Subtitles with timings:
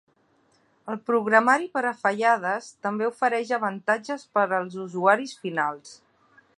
[0.93, 5.97] El programari per a fallades també ofereix avantatges per als usuaris finals.